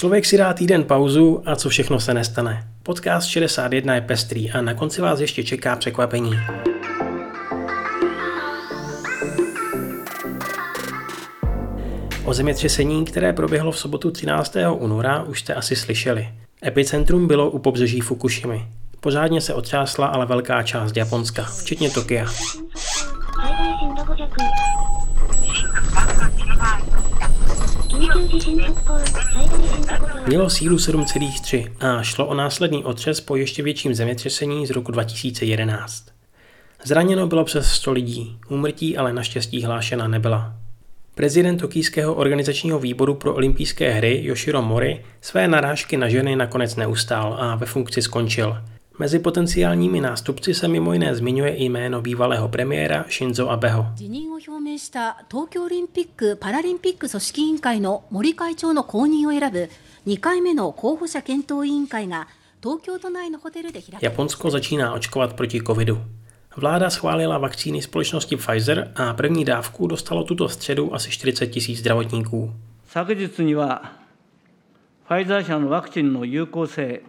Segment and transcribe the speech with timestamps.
[0.00, 2.68] Člověk si dá týden pauzu a co všechno se nestane.
[2.82, 6.32] Podcast 61 je pestrý a na konci vás ještě čeká překvapení.
[12.24, 14.56] O zemětřesení, které proběhlo v sobotu 13.
[14.78, 16.28] února, už jste asi slyšeli.
[16.66, 18.66] Epicentrum bylo u pobřeží Fukushimy.
[19.00, 22.26] Pořádně se otřásla ale velká část Japonska, včetně Tokia.
[30.26, 36.04] Mělo sílu 7,3 a šlo o následný otřes po ještě větším zemětřesení z roku 2011.
[36.84, 40.54] Zraněno bylo přes 100 lidí, úmrtí ale naštěstí hlášena nebyla.
[41.14, 47.36] Prezident Tokijského organizačního výboru pro olympijské hry Yoshiro Mori své narážky na ženy nakonec neustál
[47.40, 48.56] a ve funkci skončil.
[48.99, 53.85] Mezi potenciálními nástupci se mimo jiné zmiňuje i jméno bývalého premiéra Shinzo Abeho.
[53.95, 59.69] 辞任を表明した東京オリンピック・パラリンピック組織委員会の森会長の後任を選ぶ
[60.07, 62.27] 2回目の候補者検討委員会が
[62.63, 65.97] 東京都内のホテルで開かれ Japonsko začíná očkovat proti covidu.
[66.55, 72.53] Vláda schválila vakcíny společnosti Pfizer a první dávku dostalo tuto středu asi 40 tisíc zdravotníků.
[72.87, 73.91] 昨日には
[75.07, 77.03] ファイザー社のワクチンの有効性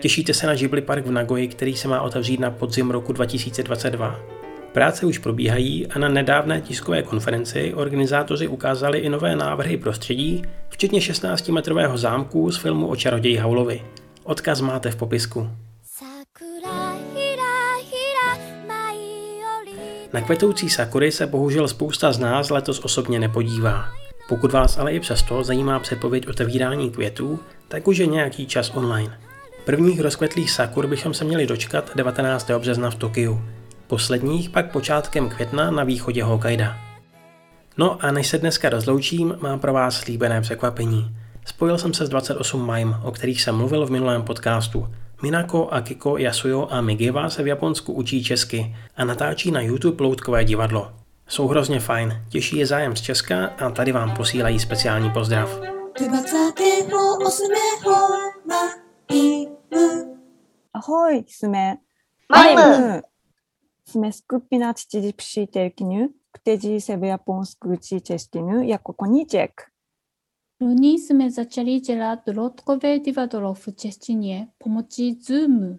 [0.00, 4.20] Těšíte se na Žibli park v Nagoji, který se má otevřít na podzim roku 2022.
[4.72, 11.00] Práce už probíhají a na nedávné tiskové konferenci organizátoři ukázali i nové návrhy prostředí, včetně
[11.00, 13.82] 16-metrového zámku z filmu o čaroději Haulovi.
[14.24, 15.50] Odkaz máte v popisku.
[20.12, 24.03] Na kvetoucí sakury se bohužel spousta z nás letos osobně nepodívá.
[24.28, 29.18] Pokud vás ale i přesto zajímá předpověď otevírání květů, tak už je nějaký čas online.
[29.64, 32.50] Prvních rozkvetlých sakur bychom se měli dočkat 19.
[32.50, 33.44] března v Tokiu.
[33.86, 36.76] Posledních pak počátkem května na východě Hokkaida.
[37.78, 41.16] No a než se dneska rozloučím, mám pro vás slíbené překvapení.
[41.44, 44.88] Spojil jsem se s 28 Mime, o kterých jsem mluvil v minulém podcastu.
[45.22, 50.44] Minako, Akiko, Yasuyo a Migiva se v Japonsku učí česky a natáčí na YouTube loutkové
[50.44, 51.03] divadlo.
[51.28, 55.60] Jsou hrozně fajn, těší je zájem z Česka a tady vám posílají speciální pozdrav.
[56.00, 57.52] 28.
[60.74, 61.74] Ahoj, jsme.
[62.32, 63.02] Majmu.
[63.88, 65.12] Jsme skupina Čtyři
[65.52, 69.50] Telkinu, kteří se v japonsku učí češtinu jako koníček.
[70.60, 75.78] Loni jsme začali dělat dodatkové divadlo v češtině pomocí Zoom.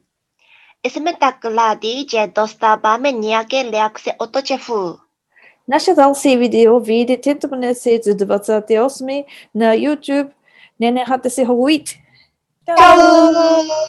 [0.84, 5.05] Jsme tak rádi, že dostáváme nějaké reakce od šefů.
[5.68, 9.08] Naše další video vyjde tento měsíc 28.
[9.54, 10.30] na YouTube.
[10.80, 11.90] Nenechajte si ho ujít.
[12.66, 13.86] Čau!